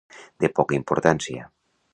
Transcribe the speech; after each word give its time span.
De 0.45 0.49
poca 0.61 0.79
importància. 0.79 1.47